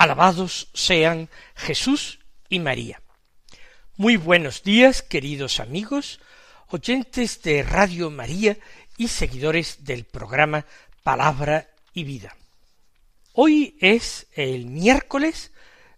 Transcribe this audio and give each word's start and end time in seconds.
Alabados 0.00 0.68
sean 0.72 1.28
Jesús 1.54 2.20
y 2.48 2.58
María. 2.58 3.02
Muy 3.98 4.16
buenos 4.16 4.62
días, 4.62 5.02
queridos 5.02 5.60
amigos, 5.60 6.20
oyentes 6.68 7.42
de 7.42 7.62
Radio 7.62 8.10
María 8.10 8.56
y 8.96 9.08
seguidores 9.08 9.84
del 9.84 10.04
programa 10.04 10.64
Palabra 11.02 11.68
y 11.92 12.04
Vida. 12.04 12.34
Hoy 13.34 13.76
es 13.78 14.26
el 14.32 14.64
miércoles 14.64 15.52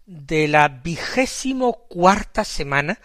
de 0.05 0.49
la 0.49 0.67
vigésimo 0.67 1.87
cuarta 1.87 2.43
semana 2.43 2.99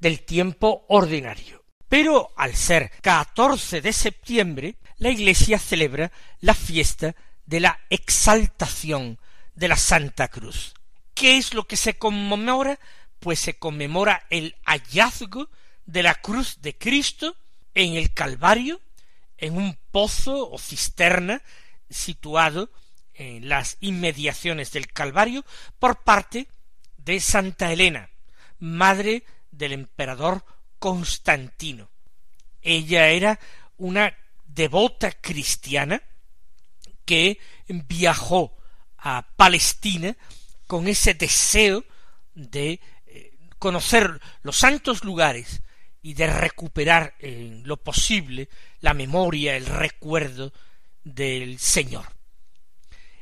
del 0.00 0.22
tiempo 0.22 0.86
ordinario. 0.88 1.62
Pero 1.90 2.30
al 2.38 2.54
ser 2.54 2.90
14 3.02 3.82
de 3.82 3.92
septiembre, 3.92 4.76
la 4.96 5.10
Iglesia 5.10 5.58
celebra 5.58 6.10
la 6.40 6.54
fiesta 6.54 7.14
de 7.44 7.60
la 7.60 7.80
exaltación 7.90 9.18
de 9.58 9.66
la 9.66 9.76
Santa 9.76 10.28
Cruz. 10.28 10.72
¿Qué 11.14 11.36
es 11.36 11.52
lo 11.52 11.66
que 11.66 11.76
se 11.76 11.98
conmemora? 11.98 12.78
Pues 13.18 13.40
se 13.40 13.58
conmemora 13.58 14.24
el 14.30 14.54
hallazgo 14.64 15.50
de 15.84 16.04
la 16.04 16.14
cruz 16.14 16.62
de 16.62 16.78
Cristo 16.78 17.36
en 17.74 17.94
el 17.94 18.14
Calvario, 18.14 18.80
en 19.36 19.56
un 19.56 19.76
pozo 19.90 20.48
o 20.48 20.58
cisterna 20.58 21.42
situado 21.90 22.70
en 23.14 23.48
las 23.48 23.78
inmediaciones 23.80 24.70
del 24.70 24.86
Calvario 24.92 25.44
por 25.80 26.04
parte 26.04 26.46
de 26.96 27.18
Santa 27.18 27.72
Elena, 27.72 28.10
madre 28.60 29.24
del 29.50 29.72
emperador 29.72 30.44
Constantino. 30.78 31.90
Ella 32.62 33.08
era 33.08 33.40
una 33.76 34.16
devota 34.46 35.10
cristiana 35.10 36.00
que 37.04 37.40
viajó 37.66 38.57
a 38.98 39.26
Palestina 39.36 40.16
con 40.66 40.88
ese 40.88 41.14
deseo 41.14 41.84
de 42.34 42.80
eh, 43.06 43.32
conocer 43.58 44.20
los 44.42 44.56
santos 44.56 45.04
lugares 45.04 45.62
y 46.02 46.14
de 46.14 46.26
recuperar 46.26 47.14
en 47.18 47.66
lo 47.66 47.76
posible 47.76 48.48
la 48.80 48.94
memoria, 48.94 49.56
el 49.56 49.66
recuerdo 49.66 50.52
del 51.04 51.58
Señor. 51.58 52.06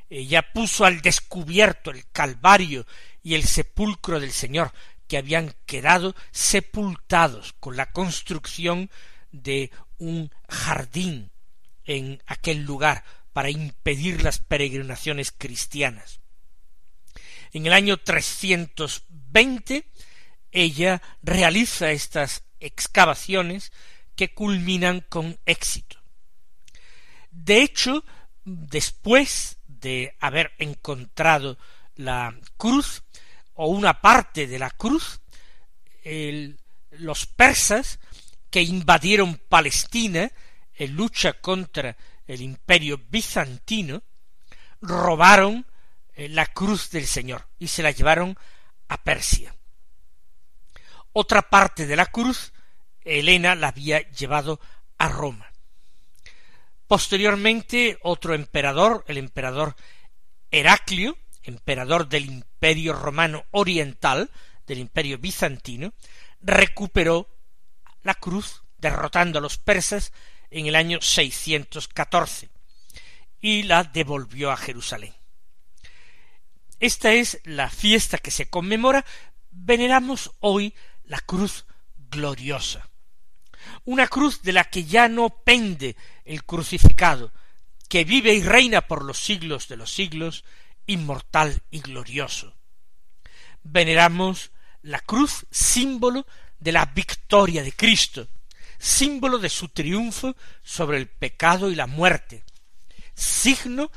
Ella 0.09 0.53
puso 0.53 0.85
al 0.85 1.01
descubierto 1.01 1.91
el 1.91 2.05
Calvario 2.11 2.87
y 3.23 3.35
el 3.35 3.45
sepulcro 3.45 4.21
del 4.21 4.33
Señor, 4.33 4.73
que 5.09 5.19
habían 5.19 5.55
quedado 5.67 6.15
sepultados 6.31 7.55
con 7.61 7.77
la 7.77 7.91
construcción 7.91 8.91
de 9.33 9.71
un 9.99 10.31
jardín 10.49 11.31
en 11.85 12.23
aquel 12.27 12.63
lugar 12.63 13.05
para 13.37 13.51
impedir 13.51 14.23
las 14.23 14.39
peregrinaciones 14.39 15.31
cristianas. 15.31 16.21
En 17.53 17.67
el 17.67 17.75
año 17.75 17.99
320 17.99 19.85
ella 20.53 21.03
realiza 21.23 21.91
estas 21.91 22.45
excavaciones 22.61 23.73
que 24.15 24.33
culminan 24.33 25.05
con 25.11 25.39
éxito. 25.45 25.99
De 27.31 27.61
hecho, 27.61 28.07
después 28.47 29.59
de 29.67 30.17
haber 30.19 30.53
encontrado 30.57 31.59
la 31.95 32.35
cruz 32.57 33.03
o 33.53 33.67
una 33.67 34.01
parte 34.01 34.47
de 34.47 34.59
la 34.59 34.71
cruz, 34.71 35.21
los 36.93 37.27
persas 37.27 38.01
que 38.49 38.63
invadieron 38.63 39.39
Palestina 39.51 40.33
en 40.75 40.95
lucha 40.95 41.35
contra 41.35 41.99
el 42.27 42.41
imperio 42.41 43.01
bizantino, 43.09 44.03
robaron 44.81 45.67
eh, 46.15 46.29
la 46.29 46.47
cruz 46.47 46.91
del 46.91 47.07
Señor 47.07 47.49
y 47.59 47.69
se 47.69 47.83
la 47.83 47.91
llevaron 47.91 48.37
a 48.89 49.03
Persia. 49.03 49.55
Otra 51.13 51.43
parte 51.43 51.87
de 51.87 51.97
la 51.97 52.07
cruz, 52.07 52.53
Elena 53.03 53.55
la 53.55 53.69
había 53.69 54.01
llevado 54.11 54.61
a 54.99 55.09
Roma. 55.09 55.51
Posteriormente, 56.87 57.99
otro 58.03 58.35
emperador, 58.35 59.05
el 59.09 59.19
emperador 59.19 59.75
Heraclio, 60.51 61.19
emperador 61.43 62.09
del 62.09 62.27
imperio 62.27 62.93
romano 62.93 63.45
oriental, 63.51 64.31
del 64.67 64.79
imperio 64.79 65.19
bizantino, 65.19 65.95
recuperó 66.41 67.29
la 68.03 68.15
cruz 68.15 68.63
derrotando 68.79 69.39
a 69.39 69.43
los 69.43 69.59
persas 69.59 70.13
en 70.51 70.67
el 70.67 70.77
año 70.77 71.01
614 71.01 72.49
y 73.41 73.63
la 73.65 73.85
devolvió 73.85 74.51
a 74.51 74.57
Jerusalén. 74.57 75.15
Esta 76.81 77.13
es 77.13 77.41
la 77.45 77.71
fiesta 77.71 78.19
que 78.19 78.31
se 78.31 78.51
conmemora. 78.51 79.05
Veneramos 79.51 80.33
hoy 80.41 80.75
la 81.05 81.21
cruz 81.21 81.65
gloriosa. 82.11 82.89
Una 83.85 84.07
cruz 84.09 84.43
de 84.43 84.53
la 84.53 84.65
que 84.65 84.85
ya 84.85 85.09
no 85.09 85.31
pende 85.31 85.97
el 86.25 86.45
crucificado, 86.45 87.33
que 87.89 88.05
vive 88.05 88.35
y 88.35 88.43
reina 88.43 88.83
por 88.83 89.05
los 89.05 89.19
siglos 89.19 89.69
de 89.69 89.77
los 89.77 89.93
siglos, 89.93 90.45
inmortal 90.87 91.63
y 91.71 91.81
glorioso. 91.81 92.55
Veneramos 93.63 94.51
la 94.83 95.01
cruz, 95.01 95.47
símbolo 95.51 96.27
de 96.59 96.73
la 96.73 96.87
victoria 96.87 97.63
de 97.63 97.73
Cristo, 97.73 98.29
símbolo 98.79 99.39
de 99.39 99.49
su 99.49 99.69
triunfo 99.69 100.37
sobre 100.63 100.99
el 100.99 101.09
pecado 101.09 101.71
y 101.71 101.75
la 101.75 101.87
muerte, 101.87 102.45
signo 103.15 103.91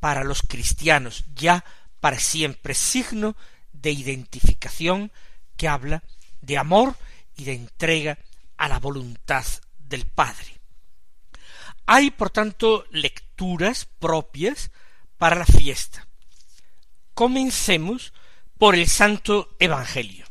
para 0.00 0.24
los 0.24 0.42
cristianos, 0.42 1.24
ya 1.34 1.64
para 2.00 2.18
siempre, 2.18 2.74
signo 2.74 3.36
de 3.72 3.90
identificación 3.90 5.12
que 5.56 5.68
habla 5.68 6.02
de 6.40 6.58
amor 6.58 6.96
y 7.36 7.44
de 7.44 7.54
entrega 7.54 8.18
a 8.56 8.68
la 8.68 8.78
voluntad 8.78 9.44
del 9.78 10.06
Padre. 10.06 10.60
Hay, 11.86 12.10
por 12.10 12.30
tanto, 12.30 12.86
lecturas 12.90 13.86
propias 13.98 14.70
para 15.18 15.36
la 15.36 15.46
fiesta. 15.46 16.06
Comencemos 17.14 18.12
por 18.58 18.74
el 18.74 18.88
Santo 18.88 19.54
Evangelio. 19.58 20.26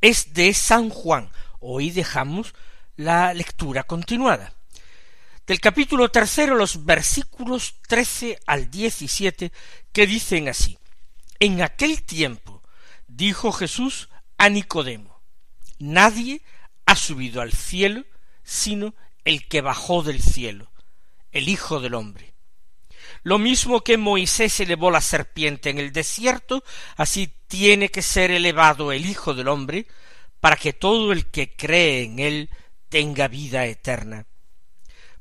Es 0.00 0.32
de 0.32 0.54
San 0.54 0.88
Juan. 0.88 1.30
Hoy 1.58 1.90
dejamos 1.90 2.54
la 3.00 3.32
lectura 3.32 3.84
continuada. 3.84 4.52
Del 5.46 5.58
capítulo 5.58 6.10
tercero, 6.10 6.54
los 6.54 6.84
versículos 6.84 7.76
trece 7.88 8.38
al 8.46 8.70
diecisiete, 8.70 9.52
que 9.90 10.06
dicen 10.06 10.48
así. 10.48 10.78
En 11.38 11.62
aquel 11.62 12.02
tiempo 12.02 12.62
dijo 13.08 13.52
Jesús 13.52 14.10
a 14.36 14.50
Nicodemo, 14.50 15.18
Nadie 15.78 16.42
ha 16.84 16.94
subido 16.94 17.40
al 17.40 17.52
cielo 17.52 18.04
sino 18.44 18.94
el 19.24 19.48
que 19.48 19.62
bajó 19.62 20.02
del 20.02 20.20
cielo, 20.20 20.70
el 21.32 21.48
Hijo 21.48 21.80
del 21.80 21.94
hombre. 21.94 22.34
Lo 23.22 23.38
mismo 23.38 23.80
que 23.80 23.96
Moisés 23.96 24.60
elevó 24.60 24.90
la 24.90 25.00
serpiente 25.00 25.70
en 25.70 25.78
el 25.78 25.92
desierto, 25.92 26.62
así 26.96 27.32
tiene 27.48 27.88
que 27.88 28.02
ser 28.02 28.30
elevado 28.30 28.92
el 28.92 29.06
Hijo 29.06 29.32
del 29.32 29.48
hombre, 29.48 29.86
para 30.38 30.56
que 30.56 30.74
todo 30.74 31.12
el 31.12 31.30
que 31.30 31.56
cree 31.56 32.02
en 32.02 32.18
él 32.18 32.50
tenga 32.90 33.28
vida 33.28 33.64
eterna. 33.64 34.26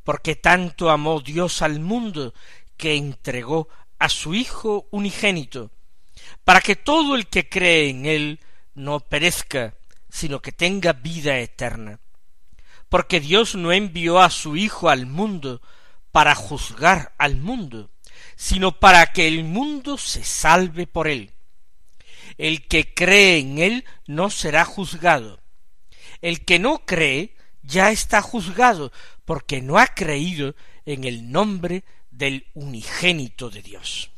Porque 0.04 0.36
tanto 0.36 0.90
amó 0.90 1.22
Dios 1.22 1.62
al 1.62 1.80
mundo 1.80 2.34
que 2.76 2.96
entregó 2.96 3.70
a 4.00 4.10
su 4.10 4.34
Hijo 4.34 4.88
unigénito, 4.92 5.72
para 6.44 6.62
que 6.62 6.76
todo 6.76 7.16
el 7.16 7.28
que 7.28 7.48
cree 7.48 7.90
en 7.90 8.06
él 8.06 8.40
no 8.74 9.00
perezca, 9.00 9.76
sino 10.10 10.42
que 10.42 10.52
tenga 10.52 10.94
vida 10.94 11.38
eterna. 11.38 12.00
Porque 12.90 13.20
Dios 13.20 13.56
no 13.56 13.72
envió 13.72 14.20
a 14.20 14.30
su 14.30 14.58
Hijo 14.58 14.90
al 14.90 15.06
mundo 15.06 15.62
para 16.12 16.34
juzgar 16.34 17.14
al 17.18 17.36
mundo, 17.36 17.92
sino 18.36 18.80
para 18.80 19.06
que 19.08 19.28
el 19.28 19.44
mundo 19.44 19.98
se 19.98 20.24
salve 20.24 20.88
por 20.88 21.08
él. 21.08 21.34
El 22.38 22.68
que 22.68 22.94
cree 22.94 23.38
en 23.38 23.60
él 23.60 23.86
no 24.08 24.30
será 24.30 24.66
juzgado. 24.66 25.42
El 26.22 26.46
que 26.46 26.58
no 26.58 26.86
cree 26.86 27.36
ya 27.70 27.92
está 27.92 28.22
juzgado 28.22 28.92
porque 29.26 29.62
no 29.62 29.78
ha 29.78 29.88
creído 29.88 30.56
en 30.86 31.04
el 31.04 31.32
nombre 31.32 31.84
del 32.12 32.46
unigénito 32.54 33.50
de 33.50 33.62
Dios. 33.62 34.12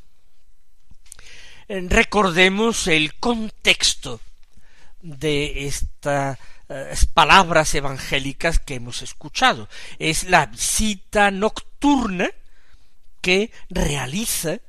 Eh, 1.68 1.86
recordemos 1.88 2.88
el 2.88 3.16
contexto 3.16 4.22
de 5.02 5.68
estas 5.68 6.38
palabras 7.14 7.76
evangélicas 7.76 8.60
que 8.60 8.76
hemos 8.76 9.02
escuchado. 9.02 9.68
Es 10.00 10.24
la 10.30 10.46
visita 10.46 11.30
nocturna 11.30 12.30
que 13.20 13.52
realiza 13.70 14.60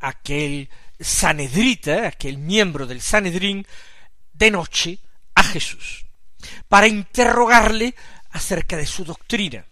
aquel 0.00 0.70
Sanedrita, 0.98 2.08
aquel 2.08 2.38
miembro 2.38 2.86
del 2.86 3.02
Sanedrín, 3.02 3.66
de 4.32 4.50
noche 4.50 4.98
a 5.34 5.42
Jesús, 5.42 6.05
para 6.68 6.86
interrogarle 6.86 7.94
acerca 8.30 8.76
de 8.76 8.86
su 8.86 9.04
doctrina, 9.04 9.64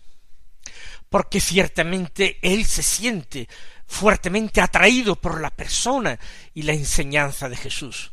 porque 1.08 1.40
ciertamente 1.40 2.38
él 2.42 2.64
se 2.64 2.82
siente 2.82 3.48
fuertemente 3.86 4.60
atraído 4.60 5.16
por 5.16 5.40
la 5.40 5.50
persona 5.50 6.18
y 6.54 6.62
la 6.62 6.72
enseñanza 6.72 7.48
de 7.48 7.56
Jesús, 7.56 8.12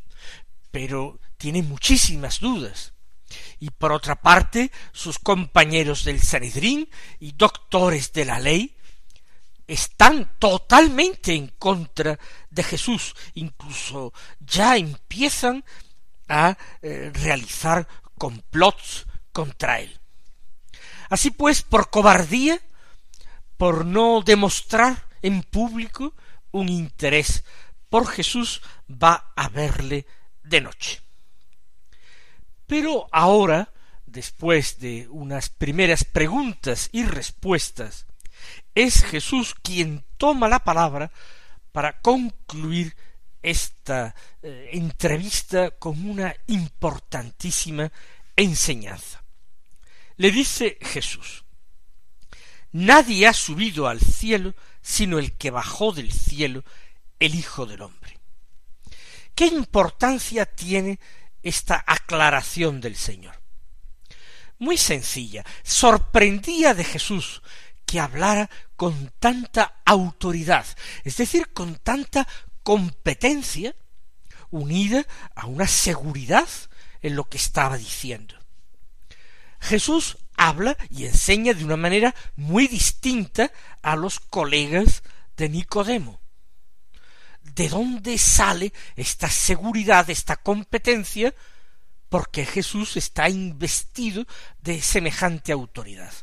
pero 0.69 1.19
tiene 1.37 1.63
muchísimas 1.63 2.39
dudas. 2.39 2.93
Y 3.59 3.69
por 3.69 3.93
otra 3.93 4.15
parte, 4.15 4.71
sus 4.91 5.17
compañeros 5.17 6.03
del 6.03 6.21
Sanedrín 6.21 6.89
y 7.19 7.31
doctores 7.31 8.11
de 8.11 8.25
la 8.25 8.39
ley 8.39 8.75
están 9.67 10.33
totalmente 10.37 11.33
en 11.33 11.47
contra 11.47 12.19
de 12.49 12.63
Jesús, 12.63 13.15
incluso 13.35 14.13
ya 14.39 14.75
empiezan 14.75 15.63
a 16.27 16.57
eh, 16.81 17.09
realizar 17.13 17.87
complots 18.21 19.07
contra 19.31 19.79
él. 19.79 19.99
Así 21.09 21.31
pues, 21.31 21.63
por 21.63 21.89
cobardía, 21.89 22.61
por 23.57 23.83
no 23.83 24.21
demostrar 24.21 25.07
en 25.23 25.41
público 25.41 26.13
un 26.51 26.69
interés 26.69 27.43
por 27.89 28.05
Jesús, 28.05 28.61
va 28.87 29.33
a 29.35 29.49
verle 29.49 30.05
de 30.43 30.61
noche. 30.61 31.01
Pero 32.67 33.07
ahora, 33.11 33.73
después 34.05 34.77
de 34.77 35.07
unas 35.09 35.49
primeras 35.49 36.03
preguntas 36.03 36.89
y 36.91 37.05
respuestas, 37.05 38.05
es 38.75 39.03
Jesús 39.03 39.55
quien 39.55 40.05
toma 40.17 40.47
la 40.47 40.59
palabra 40.59 41.11
para 41.71 42.01
concluir 42.01 42.95
esta 43.41 44.15
eh, 44.41 44.69
entrevista 44.73 45.71
con 45.71 46.09
una 46.09 46.35
importantísima 46.47 47.91
enseñanza. 48.35 49.23
Le 50.17 50.31
dice 50.31 50.77
Jesús, 50.81 51.43
Nadie 52.73 53.27
ha 53.27 53.33
subido 53.33 53.87
al 53.87 53.99
cielo 53.99 54.55
sino 54.81 55.19
el 55.19 55.33
que 55.33 55.51
bajó 55.51 55.91
del 55.91 56.11
cielo, 56.11 56.63
el 57.19 57.35
Hijo 57.35 57.65
del 57.65 57.81
Hombre. 57.81 58.17
¿Qué 59.35 59.45
importancia 59.45 60.45
tiene 60.45 60.99
esta 61.43 61.83
aclaración 61.85 62.81
del 62.81 62.95
Señor? 62.95 63.41
Muy 64.57 64.77
sencilla. 64.77 65.43
Sorprendía 65.63 66.73
de 66.73 66.83
Jesús 66.83 67.41
que 67.85 67.99
hablara 67.99 68.49
con 68.75 69.11
tanta 69.19 69.81
autoridad, 69.85 70.65
es 71.03 71.17
decir, 71.17 71.51
con 71.51 71.75
tanta 71.75 72.27
competencia, 72.63 73.75
unida 74.49 75.05
a 75.35 75.47
una 75.47 75.67
seguridad 75.67 76.47
en 77.01 77.15
lo 77.15 77.25
que 77.29 77.37
estaba 77.37 77.77
diciendo. 77.77 78.35
Jesús 79.59 80.17
habla 80.35 80.75
y 80.89 81.05
enseña 81.05 81.53
de 81.53 81.63
una 81.63 81.77
manera 81.77 82.15
muy 82.35 82.67
distinta 82.67 83.51
a 83.81 83.95
los 83.95 84.19
colegas 84.19 85.03
de 85.37 85.49
Nicodemo. 85.49 86.19
¿De 87.43 87.69
dónde 87.69 88.17
sale 88.17 88.73
esta 88.95 89.29
seguridad, 89.29 90.09
esta 90.09 90.37
competencia? 90.37 91.33
Porque 92.09 92.45
Jesús 92.45 92.97
está 92.97 93.29
investido 93.29 94.25
de 94.61 94.81
semejante 94.81 95.51
autoridad. 95.51 96.13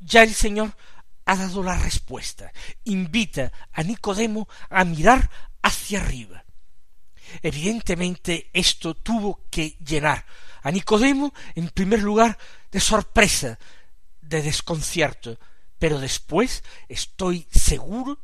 Ya 0.00 0.22
el 0.22 0.34
Señor 0.34 0.76
ha 1.24 1.36
dado 1.36 1.62
la 1.62 1.76
respuesta. 1.76 2.52
Invita 2.84 3.52
a 3.72 3.82
Nicodemo 3.82 4.48
a 4.70 4.84
mirar 4.84 5.30
hacia 5.62 6.00
arriba. 6.00 6.44
Evidentemente 7.42 8.50
esto 8.52 8.94
tuvo 8.94 9.46
que 9.50 9.76
llenar 9.84 10.24
a 10.62 10.70
Nicodemo, 10.70 11.34
en 11.54 11.68
primer 11.68 12.02
lugar, 12.02 12.38
de 12.70 12.80
sorpresa, 12.80 13.58
de 14.22 14.40
desconcierto, 14.40 15.38
pero 15.78 16.00
después, 16.00 16.64
estoy 16.88 17.46
seguro, 17.50 18.18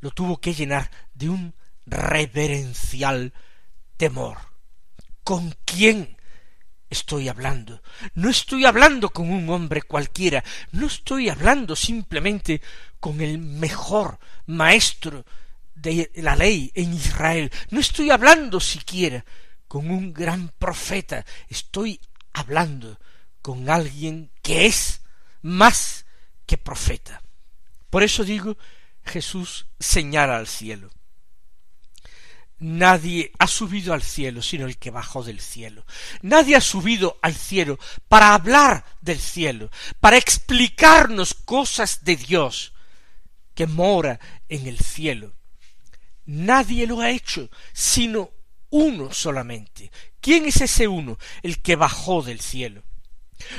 lo 0.00 0.10
tuvo 0.10 0.38
que 0.38 0.52
llenar 0.52 0.90
de 1.14 1.30
un 1.30 1.54
reverencial 1.86 3.32
temor. 3.96 4.36
¿Con 5.24 5.56
quién 5.64 6.17
estoy 6.90 7.28
hablando. 7.28 7.82
No 8.14 8.30
estoy 8.30 8.64
hablando 8.64 9.10
con 9.10 9.30
un 9.30 9.48
hombre 9.50 9.82
cualquiera, 9.82 10.44
no 10.72 10.86
estoy 10.86 11.28
hablando 11.28 11.76
simplemente 11.76 12.60
con 13.00 13.20
el 13.20 13.38
mejor 13.38 14.18
maestro 14.46 15.24
de 15.74 16.10
la 16.16 16.34
ley 16.34 16.72
en 16.74 16.92
Israel, 16.92 17.52
no 17.70 17.78
estoy 17.78 18.10
hablando 18.10 18.58
siquiera 18.58 19.24
con 19.68 19.90
un 19.90 20.12
gran 20.12 20.48
profeta, 20.58 21.24
estoy 21.48 22.00
hablando 22.32 22.98
con 23.42 23.70
alguien 23.70 24.30
que 24.42 24.66
es 24.66 25.02
más 25.42 26.04
que 26.46 26.58
profeta. 26.58 27.22
Por 27.90 28.02
eso 28.02 28.24
digo, 28.24 28.56
Jesús 29.04 29.66
señala 29.78 30.36
al 30.36 30.46
cielo. 30.46 30.90
Nadie 32.60 33.30
ha 33.38 33.46
subido 33.46 33.94
al 33.94 34.02
cielo 34.02 34.42
sino 34.42 34.66
el 34.66 34.78
que 34.78 34.90
bajó 34.90 35.22
del 35.22 35.40
cielo. 35.40 35.86
Nadie 36.22 36.56
ha 36.56 36.60
subido 36.60 37.18
al 37.22 37.34
cielo 37.34 37.78
para 38.08 38.34
hablar 38.34 38.84
del 39.00 39.20
cielo, 39.20 39.70
para 40.00 40.16
explicarnos 40.16 41.34
cosas 41.34 42.04
de 42.04 42.16
Dios 42.16 42.72
que 43.54 43.66
mora 43.66 44.18
en 44.48 44.66
el 44.66 44.78
cielo. 44.78 45.34
Nadie 46.26 46.86
lo 46.86 47.00
ha 47.00 47.10
hecho 47.10 47.48
sino 47.72 48.30
uno 48.70 49.12
solamente. 49.12 49.90
¿Quién 50.20 50.46
es 50.46 50.60
ese 50.60 50.88
uno? 50.88 51.18
El 51.42 51.62
que 51.62 51.76
bajó 51.76 52.22
del 52.22 52.40
cielo. 52.40 52.82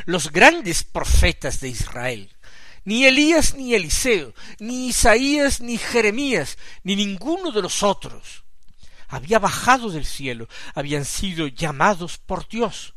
Los 0.06 0.32
grandes 0.32 0.84
profetas 0.84 1.62
de 1.62 1.70
Israel, 1.70 2.36
ni 2.84 3.06
Elías 3.06 3.56
ni 3.56 3.74
Eliseo, 3.74 4.34
ni 4.60 4.88
Isaías 4.88 5.62
ni 5.62 5.78
Jeremías, 5.78 6.58
ni 6.84 6.98
ninguno 6.98 7.52
de 7.52 7.62
los 7.62 7.82
otros, 7.82 8.44
había 9.10 9.40
bajado 9.40 9.90
del 9.90 10.06
cielo, 10.06 10.48
habían 10.76 11.04
sido 11.04 11.48
llamados 11.48 12.18
por 12.18 12.48
Dios 12.48 12.94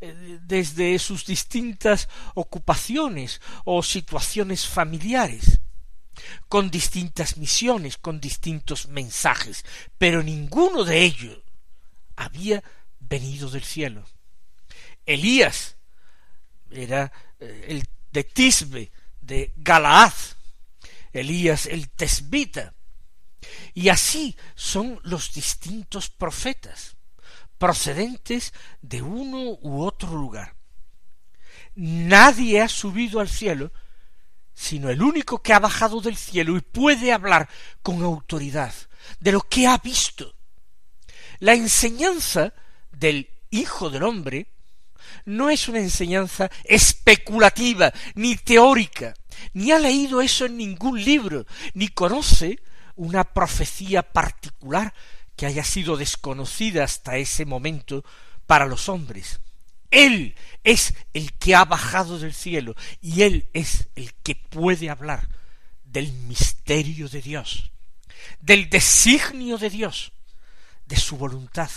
eh, 0.00 0.38
desde 0.42 0.98
sus 0.98 1.26
distintas 1.26 2.08
ocupaciones 2.34 3.40
o 3.64 3.82
situaciones 3.82 4.66
familiares, 4.66 5.60
con 6.48 6.70
distintas 6.70 7.36
misiones, 7.36 7.98
con 7.98 8.20
distintos 8.20 8.88
mensajes, 8.88 9.64
pero 9.98 10.22
ninguno 10.22 10.84
de 10.84 11.02
ellos 11.02 11.38
había 12.14 12.62
venido 13.00 13.50
del 13.50 13.64
cielo. 13.64 14.04
Elías 15.04 15.76
era 16.70 17.12
eh, 17.40 17.66
el 17.68 17.88
de 18.12 18.24
Tisbe, 18.24 18.90
de 19.20 19.52
Galaad, 19.56 20.14
Elías 21.12 21.66
el 21.66 21.88
Tesbita, 21.90 22.74
y 23.74 23.88
así 23.88 24.36
son 24.54 25.00
los 25.02 25.32
distintos 25.32 26.08
profetas, 26.08 26.96
procedentes 27.58 28.52
de 28.82 29.02
uno 29.02 29.58
u 29.60 29.82
otro 29.82 30.14
lugar. 30.14 30.54
Nadie 31.74 32.62
ha 32.62 32.68
subido 32.68 33.20
al 33.20 33.28
cielo, 33.28 33.70
sino 34.54 34.88
el 34.88 35.02
único 35.02 35.42
que 35.42 35.52
ha 35.52 35.58
bajado 35.58 36.00
del 36.00 36.16
cielo 36.16 36.56
y 36.56 36.60
puede 36.62 37.12
hablar 37.12 37.48
con 37.82 38.02
autoridad 38.02 38.72
de 39.20 39.32
lo 39.32 39.42
que 39.42 39.66
ha 39.66 39.76
visto. 39.78 40.34
La 41.38 41.52
enseñanza 41.52 42.54
del 42.92 43.28
Hijo 43.50 43.90
del 43.90 44.02
Hombre 44.02 44.48
no 45.26 45.50
es 45.50 45.68
una 45.68 45.78
enseñanza 45.78 46.50
especulativa, 46.64 47.92
ni 48.14 48.36
teórica, 48.36 49.14
ni 49.52 49.70
ha 49.70 49.78
leído 49.78 50.20
eso 50.20 50.46
en 50.46 50.56
ningún 50.56 51.02
libro, 51.02 51.46
ni 51.74 51.88
conoce 51.88 52.58
una 52.96 53.24
profecía 53.24 54.02
particular 54.02 54.92
que 55.36 55.46
haya 55.46 55.64
sido 55.64 55.96
desconocida 55.96 56.82
hasta 56.84 57.18
ese 57.18 57.44
momento 57.44 58.04
para 58.46 58.66
los 58.66 58.88
hombres. 58.88 59.40
Él 59.90 60.34
es 60.64 60.94
el 61.12 61.32
que 61.34 61.54
ha 61.54 61.64
bajado 61.64 62.18
del 62.18 62.34
cielo 62.34 62.74
y 63.00 63.22
Él 63.22 63.48
es 63.52 63.88
el 63.94 64.14
que 64.14 64.34
puede 64.34 64.90
hablar 64.90 65.28
del 65.84 66.12
misterio 66.12 67.08
de 67.08 67.22
Dios, 67.22 67.70
del 68.40 68.68
designio 68.68 69.58
de 69.58 69.70
Dios, 69.70 70.12
de 70.86 70.96
su 70.96 71.16
voluntad. 71.16 71.70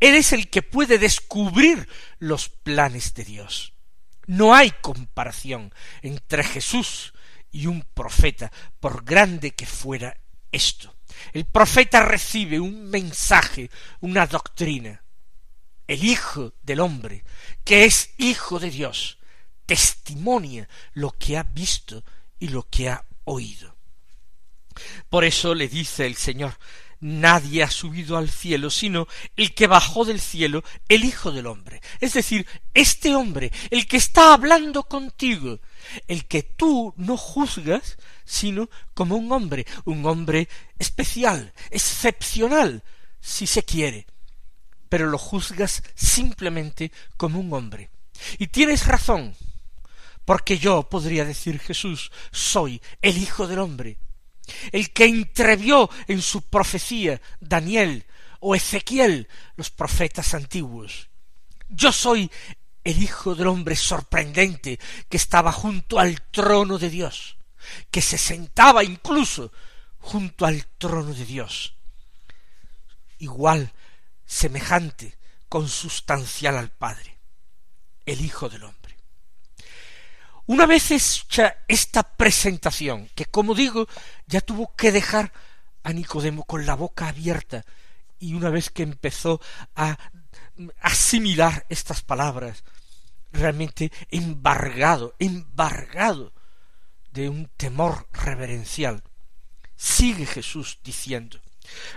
Él 0.00 0.14
es 0.14 0.32
el 0.32 0.48
que 0.48 0.62
puede 0.62 0.98
descubrir 0.98 1.88
los 2.18 2.48
planes 2.48 3.14
de 3.14 3.24
Dios. 3.24 3.74
No 4.26 4.54
hay 4.54 4.70
comparación 4.80 5.72
entre 6.02 6.44
Jesús 6.44 7.12
y 7.50 7.66
un 7.66 7.82
profeta, 7.82 8.50
por 8.80 9.04
grande 9.04 9.52
que 9.52 9.66
fuera 9.66 10.16
esto. 10.54 10.94
El 11.32 11.44
profeta 11.44 12.02
recibe 12.02 12.60
un 12.60 12.88
mensaje, 12.88 13.70
una 14.00 14.26
doctrina. 14.26 15.02
El 15.86 16.04
Hijo 16.04 16.54
del 16.62 16.80
Hombre, 16.80 17.24
que 17.64 17.84
es 17.84 18.10
Hijo 18.16 18.58
de 18.58 18.70
Dios, 18.70 19.18
testimonia 19.66 20.68
lo 20.94 21.10
que 21.10 21.36
ha 21.36 21.42
visto 21.42 22.04
y 22.38 22.48
lo 22.48 22.68
que 22.68 22.88
ha 22.88 23.04
oído. 23.24 23.74
Por 25.08 25.24
eso 25.24 25.54
le 25.54 25.68
dice 25.68 26.06
el 26.06 26.16
Señor, 26.16 26.58
nadie 27.04 27.62
ha 27.62 27.70
subido 27.70 28.16
al 28.16 28.30
cielo 28.30 28.70
sino 28.70 29.06
el 29.36 29.54
que 29.54 29.66
bajó 29.66 30.06
del 30.06 30.20
cielo, 30.20 30.64
el 30.88 31.04
Hijo 31.04 31.32
del 31.32 31.46
hombre. 31.46 31.82
Es 32.00 32.14
decir, 32.14 32.46
este 32.72 33.14
hombre, 33.14 33.52
el 33.70 33.86
que 33.86 33.98
está 33.98 34.32
hablando 34.32 34.84
contigo, 34.84 35.60
el 36.08 36.24
que 36.24 36.42
tú 36.42 36.94
no 36.96 37.18
juzgas, 37.18 37.98
sino 38.24 38.70
como 38.94 39.16
un 39.16 39.30
hombre, 39.32 39.66
un 39.84 40.06
hombre 40.06 40.48
especial, 40.78 41.52
excepcional, 41.70 42.82
si 43.20 43.46
se 43.46 43.62
quiere, 43.64 44.06
pero 44.88 45.06
lo 45.06 45.18
juzgas 45.18 45.82
simplemente 45.94 46.90
como 47.18 47.38
un 47.38 47.52
hombre. 47.52 47.90
Y 48.38 48.46
tienes 48.46 48.86
razón, 48.86 49.36
porque 50.24 50.58
yo 50.58 50.88
podría 50.88 51.26
decir 51.26 51.58
Jesús, 51.60 52.10
soy 52.32 52.80
el 53.02 53.18
Hijo 53.18 53.46
del 53.46 53.58
hombre, 53.58 53.98
el 54.72 54.92
que 54.92 55.04
entrevió 55.04 55.90
en 56.08 56.22
su 56.22 56.42
profecía 56.42 57.20
Daniel 57.40 58.06
o 58.40 58.54
Ezequiel, 58.54 59.28
los 59.56 59.70
profetas 59.70 60.34
antiguos. 60.34 61.08
Yo 61.68 61.92
soy 61.92 62.30
el 62.84 63.02
Hijo 63.02 63.34
del 63.34 63.46
hombre 63.46 63.76
sorprendente 63.76 64.78
que 65.08 65.16
estaba 65.16 65.50
junto 65.52 65.98
al 65.98 66.20
trono 66.30 66.78
de 66.78 66.90
Dios, 66.90 67.38
que 67.90 68.02
se 68.02 68.18
sentaba 68.18 68.84
incluso 68.84 69.50
junto 69.98 70.44
al 70.44 70.66
trono 70.76 71.14
de 71.14 71.24
Dios, 71.24 71.74
igual, 73.18 73.72
semejante, 74.26 75.16
consustancial 75.48 76.58
al 76.58 76.70
Padre, 76.70 77.18
el 78.04 78.20
Hijo 78.20 78.50
del 78.50 78.64
hombre. 78.64 78.83
Una 80.46 80.66
vez 80.66 80.90
hecha 80.90 81.64
esta 81.68 82.02
presentación, 82.02 83.08
que 83.14 83.24
como 83.24 83.54
digo, 83.54 83.88
ya 84.26 84.42
tuvo 84.42 84.74
que 84.76 84.92
dejar 84.92 85.32
a 85.82 85.92
Nicodemo 85.92 86.44
con 86.44 86.66
la 86.66 86.74
boca 86.74 87.08
abierta, 87.08 87.64
y 88.18 88.34
una 88.34 88.50
vez 88.50 88.68
que 88.68 88.82
empezó 88.82 89.40
a 89.74 89.98
asimilar 90.80 91.64
estas 91.70 92.02
palabras, 92.02 92.62
realmente 93.32 93.90
embargado, 94.10 95.14
embargado 95.18 96.32
de 97.10 97.30
un 97.30 97.50
temor 97.56 98.06
reverencial, 98.12 99.02
sigue 99.76 100.26
Jesús 100.26 100.78
diciendo, 100.84 101.40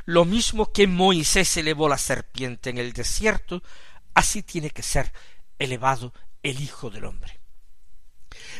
lo 0.06 0.24
mismo 0.24 0.72
que 0.72 0.88
Moisés 0.88 1.58
elevó 1.58 1.90
la 1.90 1.98
serpiente 1.98 2.70
en 2.70 2.78
el 2.78 2.94
desierto, 2.94 3.62
así 4.14 4.42
tiene 4.42 4.70
que 4.70 4.84
ser 4.84 5.12
elevado 5.60 6.14
el 6.44 6.62
Hijo 6.62 6.90
del 6.90 7.04
Hombre. 7.04 7.37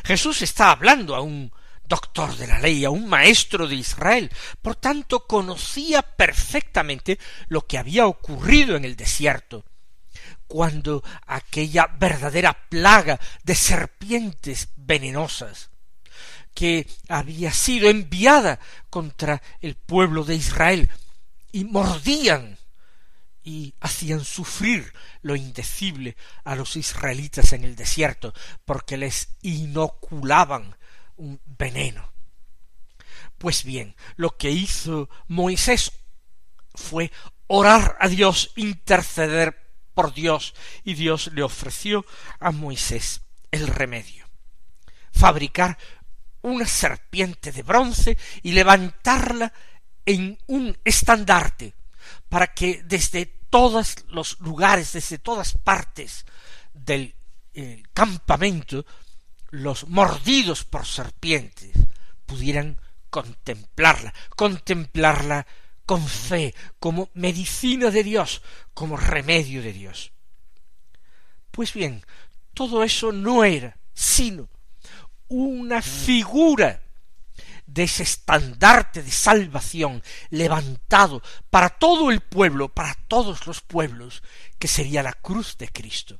Jesús 0.04 0.42
está 0.42 0.70
hablando 0.70 1.14
a 1.14 1.20
un 1.20 1.52
doctor 1.84 2.36
de 2.36 2.46
la 2.46 2.58
ley, 2.58 2.84
a 2.84 2.90
un 2.90 3.08
maestro 3.08 3.66
de 3.66 3.76
Israel. 3.76 4.30
Por 4.60 4.76
tanto, 4.76 5.26
conocía 5.26 6.02
perfectamente 6.02 7.18
lo 7.48 7.66
que 7.66 7.78
había 7.78 8.06
ocurrido 8.06 8.76
en 8.76 8.84
el 8.84 8.94
desierto, 8.94 9.64
cuando 10.46 11.02
aquella 11.26 11.86
verdadera 11.86 12.68
plaga 12.68 13.18
de 13.42 13.54
serpientes 13.54 14.68
venenosas 14.76 15.70
que 16.54 16.88
había 17.08 17.52
sido 17.52 17.88
enviada 17.88 18.58
contra 18.90 19.40
el 19.60 19.76
pueblo 19.76 20.24
de 20.24 20.34
Israel 20.34 20.90
y 21.52 21.64
mordían 21.64 22.58
y 23.48 23.74
hacían 23.80 24.26
sufrir 24.26 24.92
lo 25.22 25.34
indecible 25.34 26.18
a 26.44 26.54
los 26.54 26.76
israelitas 26.76 27.54
en 27.54 27.64
el 27.64 27.76
desierto, 27.76 28.34
porque 28.66 28.98
les 28.98 29.30
inoculaban 29.40 30.76
un 31.16 31.40
veneno. 31.46 32.12
Pues 33.38 33.64
bien, 33.64 33.96
lo 34.16 34.36
que 34.36 34.50
hizo 34.50 35.08
Moisés 35.28 35.92
fue 36.74 37.10
orar 37.46 37.96
a 38.00 38.08
Dios, 38.08 38.52
interceder 38.56 39.56
por 39.94 40.12
Dios, 40.12 40.54
y 40.84 40.92
Dios 40.92 41.30
le 41.32 41.42
ofreció 41.42 42.04
a 42.40 42.50
Moisés 42.50 43.22
el 43.50 43.66
remedio. 43.66 44.28
Fabricar 45.10 45.78
una 46.42 46.66
serpiente 46.66 47.50
de 47.50 47.62
bronce 47.62 48.18
y 48.42 48.52
levantarla 48.52 49.54
en 50.04 50.38
un 50.48 50.76
estandarte 50.84 51.74
para 52.28 52.48
que 52.48 52.82
desde 52.84 53.37
todos 53.50 54.04
los 54.08 54.40
lugares, 54.40 54.92
desde 54.92 55.18
todas 55.18 55.56
partes 55.56 56.24
del 56.72 57.14
eh, 57.54 57.82
campamento, 57.92 58.84
los 59.50 59.88
mordidos 59.88 60.64
por 60.64 60.86
serpientes 60.86 61.72
pudieran 62.26 62.78
contemplarla, 63.10 64.12
contemplarla 64.36 65.46
con 65.86 66.06
fe, 66.06 66.54
como 66.78 67.08
medicina 67.14 67.90
de 67.90 68.04
Dios, 68.04 68.42
como 68.74 68.96
remedio 68.96 69.62
de 69.62 69.72
Dios. 69.72 70.12
Pues 71.50 71.72
bien, 71.72 72.04
todo 72.52 72.84
eso 72.84 73.10
no 73.12 73.44
era 73.44 73.78
sino 73.94 74.48
una 75.28 75.82
figura 75.82 76.80
de 77.68 77.84
ese 77.84 78.02
estandarte 78.02 79.02
de 79.02 79.10
salvación 79.10 80.02
levantado 80.30 81.22
para 81.50 81.68
todo 81.68 82.10
el 82.10 82.20
pueblo, 82.20 82.70
para 82.70 82.94
todos 83.06 83.46
los 83.46 83.60
pueblos, 83.60 84.22
que 84.58 84.68
sería 84.68 85.02
la 85.02 85.12
cruz 85.12 85.56
de 85.58 85.68
Cristo. 85.68 86.18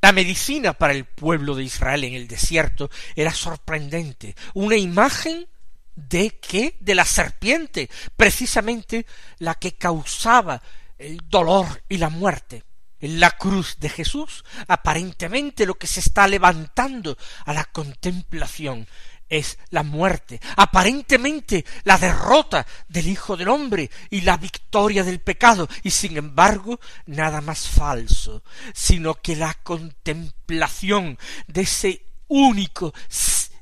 La 0.00 0.12
medicina 0.12 0.72
para 0.72 0.94
el 0.94 1.04
pueblo 1.04 1.54
de 1.54 1.64
Israel 1.64 2.04
en 2.04 2.14
el 2.14 2.28
desierto 2.28 2.90
era 3.14 3.32
sorprendente, 3.32 4.34
una 4.54 4.76
imagen 4.76 5.46
de 5.94 6.38
qué? 6.40 6.76
De 6.80 6.94
la 6.94 7.04
serpiente, 7.04 7.90
precisamente 8.16 9.06
la 9.38 9.54
que 9.54 9.72
causaba 9.72 10.62
el 10.98 11.20
dolor 11.28 11.82
y 11.88 11.98
la 11.98 12.08
muerte. 12.08 12.64
En 12.98 13.20
la 13.20 13.32
cruz 13.32 13.76
de 13.78 13.90
Jesús, 13.90 14.44
aparentemente 14.68 15.66
lo 15.66 15.74
que 15.74 15.86
se 15.86 16.00
está 16.00 16.26
levantando 16.26 17.18
a 17.44 17.52
la 17.52 17.64
contemplación 17.66 18.86
es 19.28 19.58
la 19.70 19.82
muerte, 19.82 20.40
aparentemente 20.56 21.64
la 21.84 21.98
derrota 21.98 22.66
del 22.88 23.08
Hijo 23.08 23.36
del 23.36 23.48
Hombre 23.48 23.90
y 24.10 24.20
la 24.22 24.36
victoria 24.36 25.02
del 25.02 25.20
pecado, 25.20 25.68
y 25.82 25.90
sin 25.90 26.16
embargo 26.16 26.80
nada 27.06 27.40
más 27.40 27.68
falso, 27.68 28.42
sino 28.74 29.14
que 29.14 29.36
la 29.36 29.54
contemplación 29.54 31.18
de 31.46 31.62
ese 31.62 32.02
único 32.28 32.92